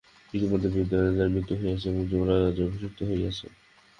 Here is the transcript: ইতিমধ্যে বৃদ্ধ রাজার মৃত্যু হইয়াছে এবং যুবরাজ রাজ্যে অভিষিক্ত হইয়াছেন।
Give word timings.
ইতিমধ্যে 0.33 0.69
বৃদ্ধ 0.69 0.91
রাজার 0.95 1.29
মৃত্যু 1.29 1.53
হইয়াছে 1.55 1.85
এবং 1.89 2.01
যুবরাজ 2.05 2.39
রাজ্যে 2.41 2.63
অভিষিক্ত 2.67 2.99
হইয়াছেন। 3.03 3.51